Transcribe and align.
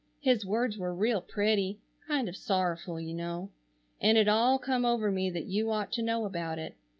His 0.19 0.43
words 0.47 0.79
were 0.79 0.95
real 0.95 1.21
pretty, 1.21 1.77
kind 2.07 2.27
of 2.27 2.35
sorrowful 2.35 2.99
you 2.99 3.13
know. 3.13 3.51
And 4.01 4.17
it 4.17 4.27
all 4.27 4.57
come 4.57 4.83
over 4.83 5.11
me 5.11 5.29
that 5.29 5.45
you 5.45 5.69
ought 5.69 5.91
to 5.91 6.01
know 6.01 6.25
about 6.25 6.57
it. 6.57 6.75